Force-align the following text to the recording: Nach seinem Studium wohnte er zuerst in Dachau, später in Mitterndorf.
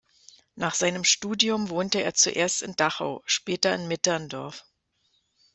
Nach 0.55 0.73
seinem 0.73 1.03
Studium 1.03 1.69
wohnte 1.69 2.01
er 2.01 2.15
zuerst 2.15 2.63
in 2.63 2.73
Dachau, 2.75 3.21
später 3.27 3.75
in 3.75 3.87
Mitterndorf. 3.87 4.65